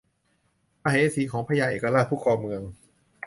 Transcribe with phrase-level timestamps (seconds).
[0.83, 2.61] มเหสีของพญาเอกราชผู้ครองเมือง